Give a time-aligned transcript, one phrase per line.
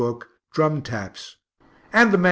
[0.01, 1.35] book "Drum Taps,"
[1.93, 2.19] and the MS.